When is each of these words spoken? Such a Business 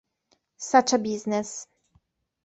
Such 0.57 0.93
a 0.93 0.97
Business 0.97 1.67